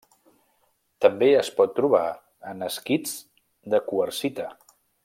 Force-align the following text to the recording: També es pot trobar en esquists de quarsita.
També 1.05 1.27
es 1.41 1.51
pot 1.59 1.75
trobar 1.81 2.03
en 2.53 2.69
esquists 2.71 3.17
de 3.75 3.85
quarsita. 3.93 4.53